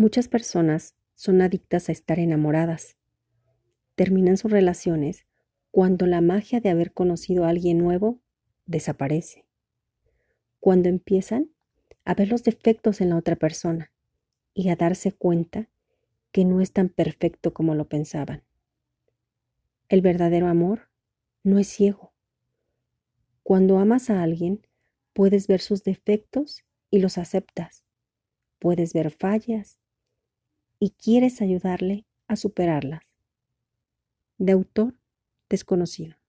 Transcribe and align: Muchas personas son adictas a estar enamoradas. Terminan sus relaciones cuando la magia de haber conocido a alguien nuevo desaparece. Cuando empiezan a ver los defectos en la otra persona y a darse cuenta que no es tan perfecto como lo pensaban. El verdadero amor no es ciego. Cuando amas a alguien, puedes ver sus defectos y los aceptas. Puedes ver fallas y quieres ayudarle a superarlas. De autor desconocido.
Muchas 0.00 0.28
personas 0.28 0.94
son 1.14 1.42
adictas 1.42 1.90
a 1.90 1.92
estar 1.92 2.18
enamoradas. 2.18 2.96
Terminan 3.96 4.38
sus 4.38 4.50
relaciones 4.50 5.26
cuando 5.70 6.06
la 6.06 6.22
magia 6.22 6.58
de 6.58 6.70
haber 6.70 6.94
conocido 6.94 7.44
a 7.44 7.50
alguien 7.50 7.76
nuevo 7.76 8.18
desaparece. 8.64 9.44
Cuando 10.58 10.88
empiezan 10.88 11.50
a 12.06 12.14
ver 12.14 12.30
los 12.30 12.44
defectos 12.44 13.02
en 13.02 13.10
la 13.10 13.18
otra 13.18 13.36
persona 13.36 13.92
y 14.54 14.70
a 14.70 14.76
darse 14.76 15.12
cuenta 15.12 15.68
que 16.32 16.46
no 16.46 16.62
es 16.62 16.72
tan 16.72 16.88
perfecto 16.88 17.52
como 17.52 17.74
lo 17.74 17.86
pensaban. 17.86 18.42
El 19.90 20.00
verdadero 20.00 20.46
amor 20.46 20.88
no 21.42 21.58
es 21.58 21.66
ciego. 21.66 22.14
Cuando 23.42 23.78
amas 23.78 24.08
a 24.08 24.22
alguien, 24.22 24.66
puedes 25.12 25.46
ver 25.46 25.60
sus 25.60 25.84
defectos 25.84 26.64
y 26.90 27.00
los 27.00 27.18
aceptas. 27.18 27.84
Puedes 28.58 28.94
ver 28.94 29.10
fallas 29.10 29.78
y 30.80 30.90
quieres 30.92 31.42
ayudarle 31.42 32.06
a 32.26 32.36
superarlas. 32.36 33.02
De 34.38 34.52
autor 34.52 34.94
desconocido. 35.50 36.19